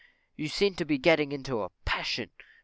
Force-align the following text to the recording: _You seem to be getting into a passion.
_You 0.35 0.47
seem 0.47 0.73
to 0.77 0.83
be 0.83 0.97
getting 0.97 1.31
into 1.31 1.61
a 1.61 1.69
passion. 1.85 2.31